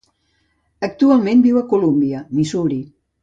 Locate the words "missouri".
2.39-2.81